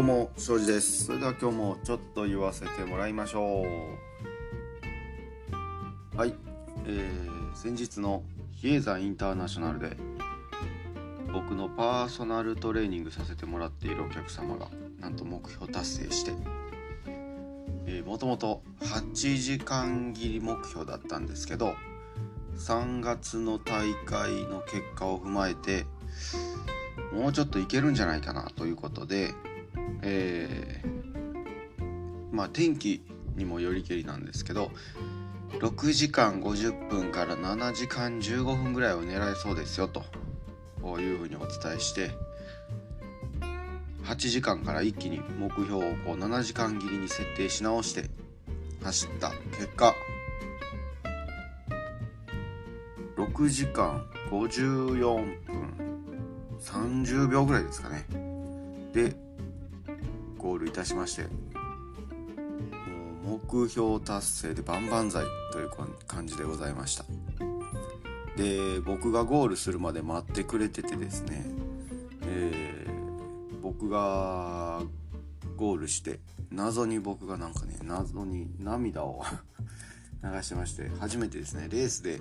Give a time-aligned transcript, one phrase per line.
[0.00, 1.04] どうも庄司です。
[1.04, 3.66] それでは今日もちょっと言わせてもらいましょ
[6.14, 6.16] う。
[6.16, 6.32] はい、
[6.86, 8.22] えー、先日の
[8.56, 9.98] 比叡山インターナショナルで
[11.30, 14.68] 僕のパーソナルトレーニングさせてもらっているお客様が
[15.00, 16.32] なんと目標達成して、
[18.00, 21.74] もともと8時間切り目標だったんですけど
[22.56, 25.84] 3月の大会の結果を踏まえて
[27.12, 29.34] もうちょっといけるんじゃないかなということで、
[30.02, 33.02] えー、まあ天気
[33.36, 34.70] にもよりけりなんですけど
[35.58, 40.04] 6時間50分から7時間15分ぐらいを狙えそうですよと
[41.00, 42.10] いうふうにお伝えして
[44.04, 48.08] 8時間から一気に目標をこう7時間切りに設定し直して
[48.82, 49.94] 走った結果
[53.16, 55.90] 6時間54分
[56.60, 58.06] 30秒ぐらいですかね。
[58.92, 59.14] で
[60.50, 61.28] ゴールいたしまして
[63.24, 65.70] もう目標達成で万々歳という
[66.08, 67.04] 感じでございました。
[68.36, 71.44] で僕がゴールするまで待ってくれててですね、
[72.22, 74.82] えー、僕が
[75.56, 76.18] ゴールして
[76.50, 79.22] 謎に僕がなんかね謎に涙を
[80.24, 82.20] 流してまして初めてですねレースで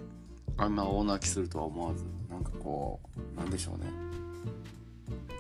[0.57, 2.99] あんな大泣きするとは思わずなんかこ
[3.35, 3.85] うなんでしょうね。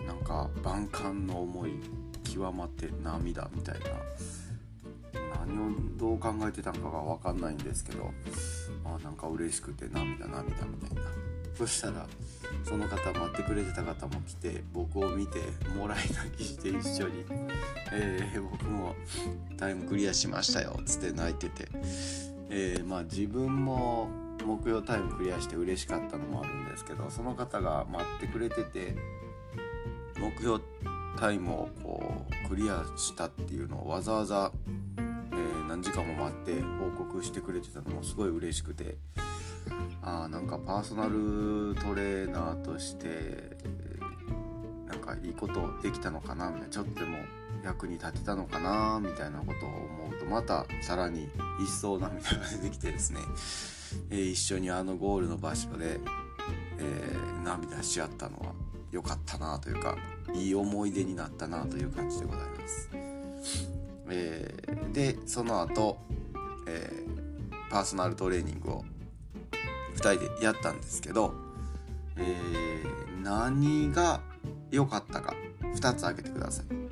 [0.07, 1.73] なんか万感の思い
[2.29, 3.85] 極まって涙みたいな。
[5.45, 8.11] 何をどう考えてたのかが分かんないんですけど
[8.83, 11.29] まあなんか嬉しくて涙涙みたいな。
[11.59, 12.07] そしたら
[12.63, 15.39] その方待ってくれてた方も来て僕を見て
[15.77, 17.25] もらい泣きして一緒に、
[17.91, 18.95] えー、僕も
[19.57, 21.67] タイムクリアしましたよっつって泣いてて、
[22.49, 24.07] えー、まあ自分も
[24.45, 28.95] 目標タイムクリアして嬉しかったのもあるんですけどその方が待ってくれてて
[30.17, 30.61] 目標
[31.17, 34.51] タイムをこうクリアしたっていうのをわざわざ、
[34.97, 38.97] えー、何時間も待って報告してくれてたのもすごい嬉しくて
[40.01, 43.57] あなんかパーソナルトレーナーとして
[44.87, 47.17] なんかいいことできたのかなみたいなちょっとでも
[47.63, 51.29] 役に立てたのかなみたいなことを思うとまたさらに
[51.61, 53.19] 一層涙が出てきてですね、
[54.09, 55.99] えー、一緒にあのゴールの場所で、
[56.77, 58.68] えー、涙し合ったのは。
[58.91, 59.97] 良かったなというか
[60.33, 62.89] いい思い出になったなという感じでございます。
[64.09, 65.97] えー、でその後、
[66.67, 68.85] えー、パーソナルトレーニングを
[69.95, 71.33] 2人でやったんですけど、
[72.17, 74.21] えー、何が
[74.71, 75.35] 良かったか
[75.75, 76.89] 2つ挙げてください。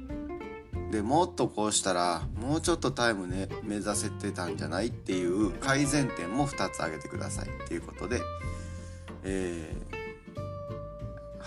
[0.92, 8.22] でもっとこうしたらもうちょっとタイムね目指せてたんじゃないっていう改善点も2つ挙げてくださいっていうことで、
[9.24, 9.97] えー、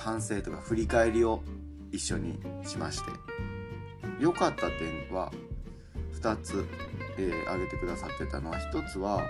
[0.00, 1.42] 反省とか振り返りを
[1.92, 3.10] 一緒にしまして
[4.18, 5.30] 良かった点は
[6.14, 6.64] 2つ、
[7.18, 9.22] えー、挙げてくださってたのは1つは、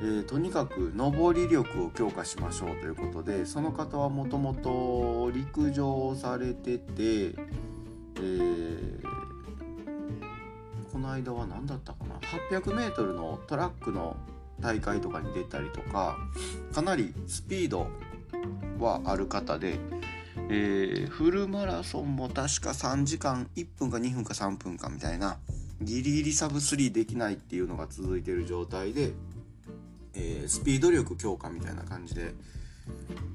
[0.00, 9.02] えー、とにかく上り力を強化しましょうということでその方はもともと陸上をされてて、えー、
[10.92, 12.16] この間は何だったかな
[12.58, 14.16] ？800m のトラックの
[14.58, 16.16] 大会とかに出たりとか
[16.72, 17.88] かなりスピード
[18.82, 19.78] はある方で
[20.48, 25.38] えー、フルマラソンも確か3時間1分か2分か3分かみたいな
[25.80, 29.12] ギリギリサブ3できないっていうのが続いてる状態で、
[30.14, 32.34] えー、スピード力強化みたいな感じで、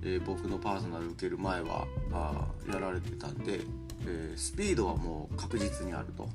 [0.03, 3.62] えー、僕のパーソナル受ける前はあやられてたんで、
[4.06, 6.29] えスピードはもう確実にあると。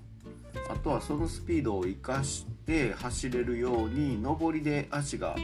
[0.70, 5.34] あとはそのスピードを生かして走れるように上りで足が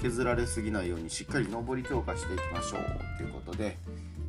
[0.00, 3.76] 削られすぎないようにしっかり上り強化していきましょうっていうことで、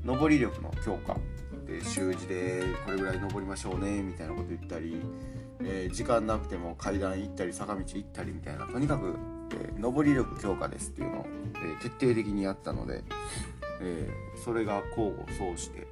[0.06, 1.18] 上り力の強化
[1.66, 5.02] で習字でこれぐらい登りましょうねみたいなこと言ったり、
[5.62, 9.16] えー、時間なくても階段行ったり坂道行ったりみたいなとにかく、
[9.54, 11.26] えー、上り力強化ですっていうのを、
[11.82, 13.04] え、徹底的にやったので、
[13.82, 14.10] え
[14.44, 15.88] それが交互相して、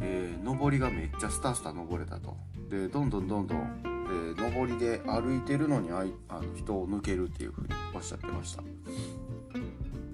[0.00, 2.36] え上りがめっちゃスタスタ登れたと。
[2.70, 8.62] でどんどんどんどん、え上りで歩いてるのにあいあの人を抜けるっていうふうにおっしゃってました。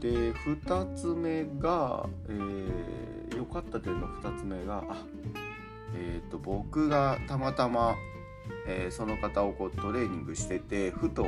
[0.00, 3.10] で2つ目が、えー
[3.50, 4.84] かった点の2つ目が
[5.94, 7.96] えっ、ー、と僕がたまたま、
[8.66, 11.26] えー、その方をこうトレーニングしててふと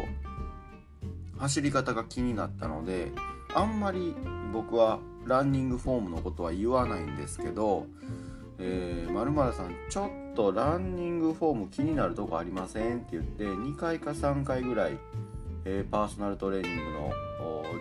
[1.37, 3.11] 走り方が気になったので
[3.55, 4.15] あんまり
[4.53, 7.87] 僕はランニングフォームのことは言わないんですけど
[8.59, 14.99] 「えー、まるさんちょっとランニングフォーム気になるとこありません?」って言って2回か3回ぐらい、
[15.65, 17.13] えー、パーソナルトレーニングの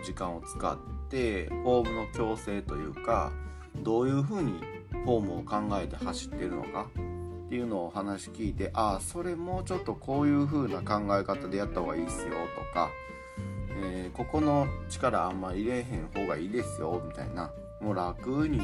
[0.04, 0.76] 時間を使っ
[1.08, 3.30] てフォームの矯正というか
[3.82, 4.60] どういうふうに
[4.90, 7.12] フォームを考えて走ってるのかって
[7.52, 12.88] っていうのを話聞いてああそれもうちょっとこういう風な考え方でやった方がいいっすよとか、
[13.76, 17.50] えー、ここの力あんま入れへん方がいいですよみたいな
[17.82, 18.58] もう楽に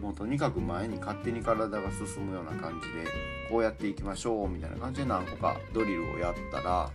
[0.00, 3.04] もうとにかく前に勝手に体が進むような感じで
[3.50, 6.90] こうやっていきましょうみたいな感じで何個かドリルをやったら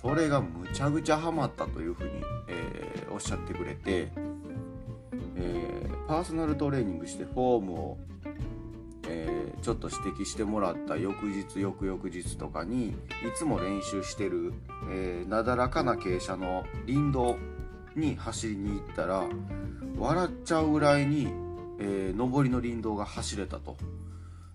[0.00, 2.10] それがむちゃくちゃハマったというふうに、
[2.48, 4.10] えー、おっしゃってくれて、
[5.36, 7.98] えー、パーソナルトレーニングしてフォームを、
[9.08, 12.94] えー、ちょっと指摘してもらった翌日翌々日とかにい
[13.36, 14.52] つも練習してる、
[14.90, 17.36] えなだらかな傾斜の林道
[17.94, 19.24] に走りに行ったら
[19.96, 21.28] 笑っちゃうぐらいに、
[21.78, 23.76] え上りの林道が走れたと。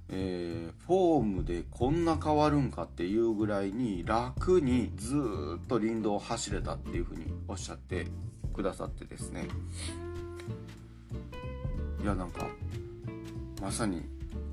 [0.09, 8.07] えー、フォームでこんな変わるんかっていうぐらいに楽にずっと林道を走れたっていうふうにおっしゃって
[8.53, 9.45] くださってですね
[12.01, 12.47] いやなんか
[13.61, 14.01] まさに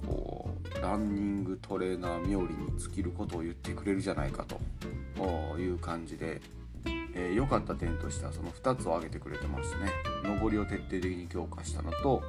[0.05, 4.61] こうランニングトレーナー冥利に尽きることを言ってくれるじゃないかと
[5.58, 6.40] いう感じで、
[7.14, 9.90] えー、かった点としてはその2つを挙げてくれてましてね。
[10.40, 12.22] 上りを徹底的に強化したのと、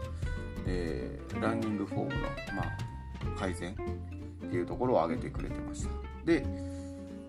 [0.66, 2.14] えー、ランニングフォームの
[2.56, 5.90] まあ改善っていうところを挙げてくれてました。
[6.26, 6.46] で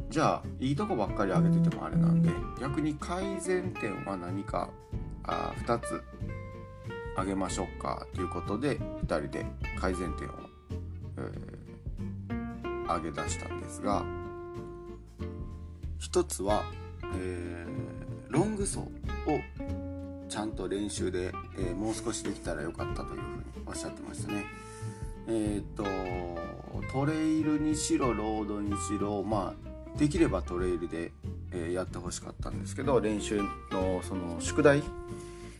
[0.08, 2.31] じゃあいいとこばっかり挙げててもあれなんで
[2.61, 4.70] 逆に改善点は何か
[5.25, 6.03] あ2つ
[7.14, 9.44] 挙げましょうかということで2人で
[9.81, 10.32] 改善点を、
[11.19, 14.05] えー、挙げ出したんですが
[16.00, 16.64] 1つは、
[17.19, 18.87] えー、ロング走を
[20.29, 24.45] ちゃんと練習で、えー、もう少しできたらよかったというふうにおっしゃってましたね。
[25.29, 25.85] えっ、と
[26.93, 31.13] トレイルにしろロードにしろまあできればトレイルで、
[31.53, 33.41] え、やってほしかったんですけど練習
[33.73, 34.83] のその宿題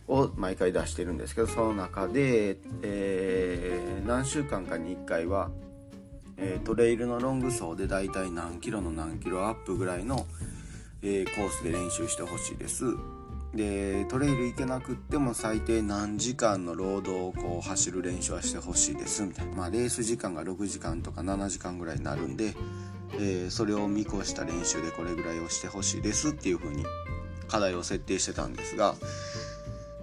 [0.07, 5.49] を毎回出してるんですけどその中で、えー、何週間かに1回は、
[6.37, 10.25] えー、トレイルのロング走でだいたい何キロの何キロアップぐらいの、
[11.01, 12.85] えー、コースで練習してほしいです。
[13.53, 19.23] でトレイル行けなくっても最低何時間のロードをこう走る練習はしてほしいです。
[19.23, 19.55] みたいな。
[19.55, 22.53] まあレース時間が6時間とか7時間ぐらいになるんで、
[23.13, 26.29] えー、それを見越した練習でこれぐらいをしてほしいです。
[26.29, 26.85] っていう風に
[27.47, 28.95] 課題を設定してたんですが、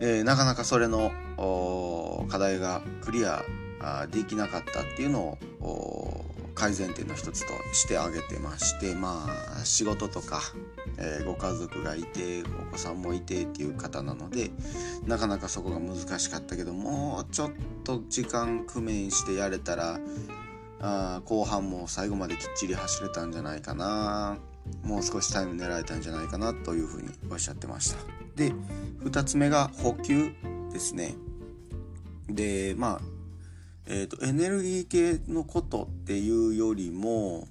[0.00, 1.12] えー、なかなかそれの
[2.28, 3.44] 課題がクリア
[4.10, 6.24] できなかったっていうのを
[6.54, 9.26] 改善点の一つとして挙げてましてま
[9.60, 10.40] あ仕事とか
[10.98, 14.50] えー、ご家族がいてお子さんもいてっていう方なので
[15.06, 17.52] なかなかそこが難しかったけどもうちょっ
[17.82, 19.98] と時間工面してやれたら
[20.80, 24.38] あ後半も最後まできっちり走れたんじゃないかな
[24.82, 27.98] もう少しタイム狙えたんじゃないかなというふうにおっしゃってました。
[28.34, 28.52] で
[29.04, 30.32] 2つ目が補給
[30.72, 31.14] ですね。
[32.28, 33.13] でまあ
[33.86, 37.48] えーとエネルギー系のことっていうよりも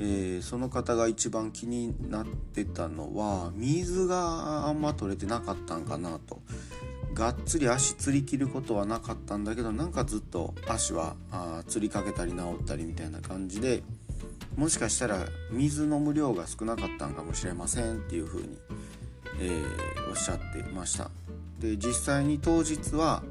[0.00, 6.40] えー、その方が一番気になってたのは水があんま取れてなかったんかなと。
[7.14, 13.82] がっつり足つり切ることはなかったんだけどなんかずっと足はあつりかけたり治ったりみたいな感じで
[14.56, 18.56] もしかしたら水飲む量が少なかったんかもしれませんっていう風に、
[19.40, 21.10] えー、おっしゃってました。
[21.58, 23.24] で実際に当日は、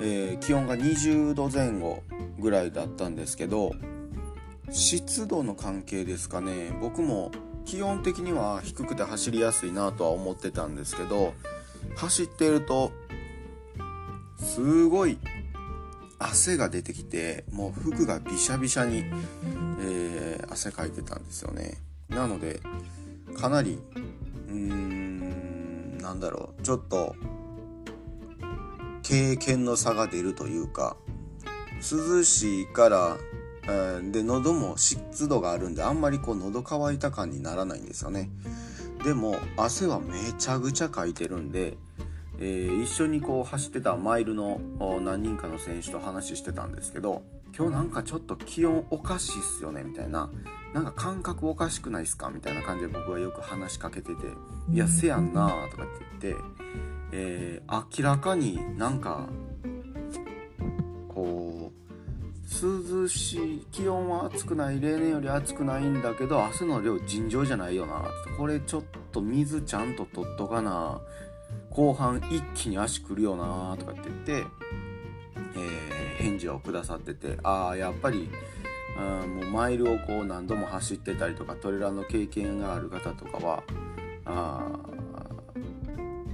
[0.00, 2.02] えー、気温が20度前後
[2.38, 3.72] ぐらいだったんですけど
[4.70, 6.70] 湿度の関係ですかね。
[6.80, 7.32] 僕も
[7.64, 11.34] 基本的には低くて走りやすいなとは思ってたんですけど
[11.96, 12.92] 走ってると
[14.38, 15.18] すごい
[16.18, 19.04] 汗が出てきてもう服がびしゃびしゃに、
[19.82, 21.78] えー、汗かいてたんですよね。
[22.08, 22.60] なので
[23.36, 23.78] かなり
[24.48, 27.14] うーんなんだろうちょっと
[29.10, 30.96] 経験の差が出るというか
[31.78, 33.16] 涼しいから
[34.12, 38.30] で喉も湿度があるんであんまりこう喉乾いた感にならないんですよね。
[39.02, 41.76] でも汗はめちゃくちゃかいてるんで、
[42.38, 44.60] えー、一緒にこう走ってたマイルの
[45.00, 47.22] 何人かの選手と話してたんですけど
[47.56, 50.30] 今日なんかちょっと気温おかしいっすよねみたいな。
[50.72, 52.30] なんか感覚おかしくないっすか？
[52.30, 54.28] みたいな感じで僕はよく話しかけてて
[54.70, 56.42] 「いやせやんな」とかって言って、
[57.12, 59.28] えー、明らかになんか
[61.08, 61.80] こう
[62.94, 68.04] 涼しい気温は暑くない例年より暑くないんだけど汗の量尋常じゃないよな。
[68.36, 71.00] これちょっと水ちゃんと取っとかな。
[71.70, 73.76] 後半一気に足くるよな。
[73.78, 78.28] とかって言って、えー、返事をくださっててああやっぱり
[78.96, 83.62] あもうマイルをこう何度も走ってたりとかトレランの経験がある方とかは
[84.24, 84.66] あ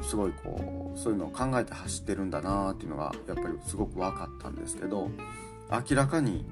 [0.06, 5.10] すごいこうそういうのを考えて走ってるんだなっていうのがやっぱりすごく分かったんですけど
[5.70, 6.46] 明らかに、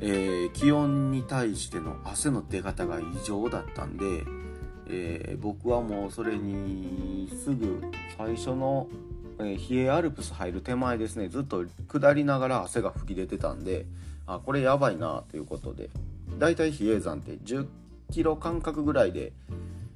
[0.00, 4.04] えー、気温に対しての汗の出方が異常だったんで、
[4.88, 7.82] えー、僕はもうそれにすぐ
[8.18, 8.86] 最初の、
[9.38, 13.86] えー、冷えアルプス入る手前ですねずっと下りながら汗が噴き出てたんで
[14.26, 15.88] あこれやばいなということで
[16.38, 17.66] だいたい比叡山って10
[18.12, 19.32] キロ間隔ぐらいで、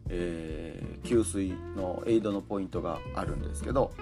[0.08, 3.92] えー、給水のエイドのポイントがあるんですけど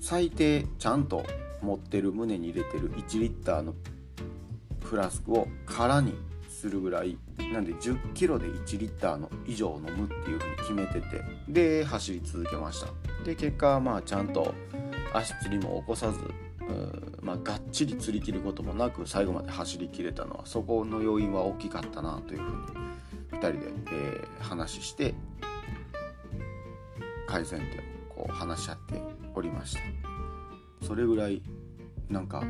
[0.00, 1.24] 最低ちゃんと
[1.60, 3.74] 持ってる胸に入れてる1リッターの
[4.82, 6.14] フラスクを空に
[6.48, 7.18] するぐらい
[7.52, 12.88] なんで1 0キロで1リッターの以上飲むっていうふうに決めててで走り続けました。
[13.24, 14.54] で結果はまあちゃんと
[15.12, 16.18] 足つりも起こさず
[17.22, 23.58] まあ、がっちり釣り切ることもなく最後まで走りきれたのはそこの要因は大きかったなというふうに2人で、
[23.92, 25.14] えー、話して
[27.32, 27.78] 改善点
[28.10, 29.02] をこう話し合って
[29.34, 29.80] おりました。
[30.86, 31.40] それぐらい
[32.10, 32.44] なんか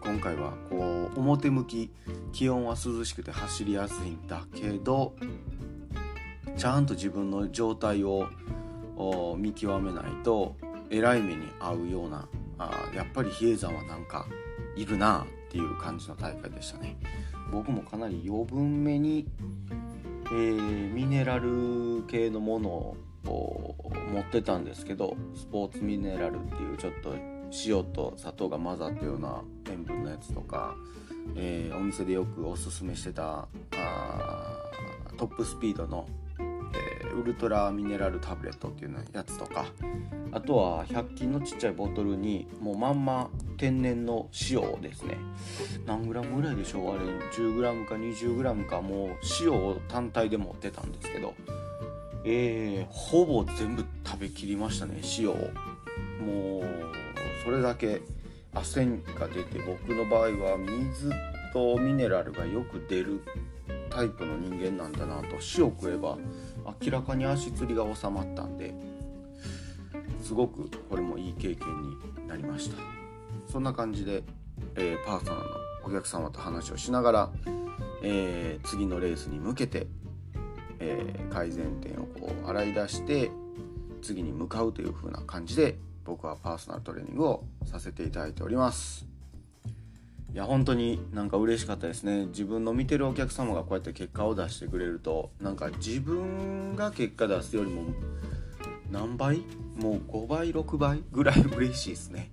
[0.00, 1.90] 今回はこう表向き
[2.32, 5.14] 気温は涼しくて走りやすいんだけど
[6.56, 8.28] ちゃんと自分の状態を
[9.36, 10.56] 見極めないと
[10.88, 14.26] えらい目に遭うようなあやっぱり比叡山はなんか
[14.74, 16.96] いるなっていう感じの大会でしたね。
[17.52, 19.26] 僕もかなり余分めに、
[20.26, 27.14] えー、ミネラル系のものを持ってたんですけどスポーツミネラルっていうちょっと
[27.66, 30.74] 塩と砂糖が混ざったような塩分のやつとか、
[31.34, 34.58] えー、お店でよくおすすめしてたあ
[35.16, 36.06] トップスピードの、
[36.38, 39.66] えー、ウルトラミネラルタブレットっていうやつとか
[40.30, 45.16] あとは100均のちっちゃいボトルにもうまんま天然の塩をですね
[45.86, 49.08] 何グラムぐらいでしょうあれ 10g か 20g かもう
[49.42, 51.34] 塩を単体で持ってたんですけど
[52.30, 56.64] えー、ほぼ全部食べきりましたね塩もう
[57.42, 58.02] それだけ
[58.52, 58.84] 汗
[59.18, 60.20] が出て僕の場合
[60.50, 61.10] は水
[61.54, 63.22] とミネラルがよく出る
[63.88, 66.18] タイプの人間なんだなと塩食えば
[66.82, 68.74] 明らかに足つりが収まったんで
[70.22, 72.98] すごくこれもいい経験になりました。
[73.50, 74.22] そんな感じで、
[74.76, 77.30] えー、パーソナルのお客様と話をしながら、
[78.02, 79.86] えー、次のレースに向けて、
[80.80, 83.30] えー、改善点をこう洗い出して
[84.02, 89.06] 次に向かうという風な感じで僕はパーソナルトレーニングをさせていただいております。
[90.32, 92.26] いや本当になんか嬉しかったですね。
[92.26, 97.82] 自分の見てるお客様がこうやって結果を出してくれるとなんか自分が結果出すよりも
[98.90, 99.42] 何倍？
[99.76, 102.30] もう5倍6倍ぐらい嬉しいですね。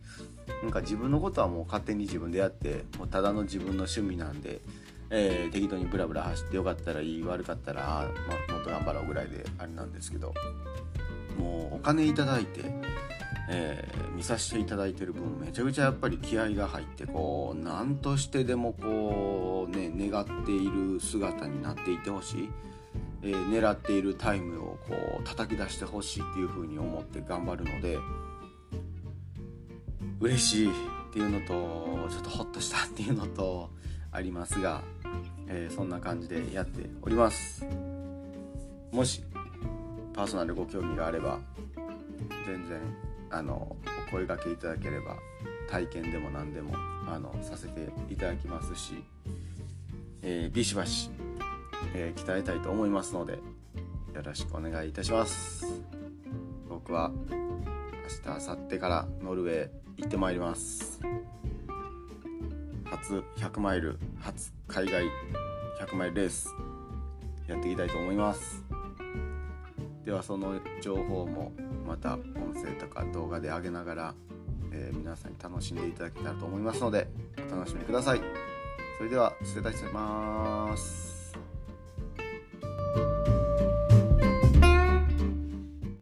[0.61, 4.61] なんか自分のことはもう勝手に自分でやってもうただの自分の趣味なんで、
[5.09, 8.09] えー、適当にブラブラ走ってよかったらいい悪かったら、
[8.47, 10.33] まもっと頑張ろうぐらいであれなんですけど
[11.37, 12.63] もうお金いただいて
[13.47, 22.49] えー、見させていただいてる分めちゃくちゃやっぱり気合が入ってこう何としてでもこうね願っている姿になっていてほしい、
[23.21, 27.99] えー、狙っているタイムをこう叩き出してほしいっていう風に思って頑張るので
[30.19, 30.73] 嬉しいっ
[31.13, 33.69] ていうのとちょっとホッとしたっていうのと
[34.15, 34.81] ありますが、
[35.47, 37.65] えー、そんな感じでやっております。
[38.91, 39.23] もし
[40.13, 41.39] パーソナルご興味があれば
[42.45, 42.79] 全然
[43.29, 43.75] あの
[44.07, 45.17] お声がけいただければ
[45.69, 46.73] 体験でも何でも
[47.07, 49.03] あのさせていただきますし、
[50.21, 51.09] えー、ビシバシ、
[51.93, 53.39] えー、鍛えたいと思いますのでよ
[54.23, 55.65] ろしくお願いいたします。
[56.69, 57.11] 僕は
[58.25, 61.01] 明日明後日からノルウェー行ってまいります。
[62.85, 65.03] 初100マイル初海外
[65.79, 66.49] 100マイルレース
[67.47, 68.63] やっていきたいと思います。
[70.03, 71.51] ではその情報も
[71.85, 74.15] また音声とか動画で上げながら、
[74.71, 77.07] えー、皆さんに楽しんでいただけたらと思いますので
[77.51, 78.21] お楽しみください。
[78.97, 81.14] それでは失礼いたします。